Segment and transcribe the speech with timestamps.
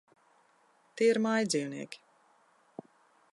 [1.01, 2.01] Tie ir mājdzīvnieki.